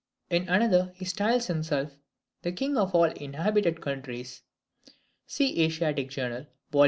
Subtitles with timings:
[0.31, 1.91] In another, he styles himself
[2.41, 4.41] "the king of all inhabited countries."
[5.27, 6.79] (See "Asiatic Journal" vol.